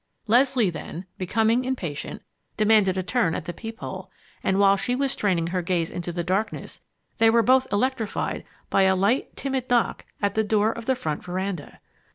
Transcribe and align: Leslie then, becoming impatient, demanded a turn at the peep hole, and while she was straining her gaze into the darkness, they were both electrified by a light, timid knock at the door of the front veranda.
Leslie 0.25 0.71
then, 0.71 1.05
becoming 1.19 1.63
impatient, 1.63 2.23
demanded 2.57 2.97
a 2.97 3.03
turn 3.03 3.35
at 3.35 3.45
the 3.45 3.53
peep 3.53 3.77
hole, 3.81 4.09
and 4.43 4.57
while 4.59 4.75
she 4.75 4.95
was 4.95 5.11
straining 5.11 5.45
her 5.45 5.61
gaze 5.61 5.91
into 5.91 6.11
the 6.11 6.23
darkness, 6.23 6.81
they 7.19 7.29
were 7.29 7.43
both 7.43 7.67
electrified 7.71 8.43
by 8.71 8.81
a 8.81 8.95
light, 8.95 9.35
timid 9.35 9.69
knock 9.69 10.03
at 10.19 10.33
the 10.33 10.43
door 10.43 10.71
of 10.71 10.87
the 10.87 10.95
front 10.95 11.23
veranda. 11.23 11.79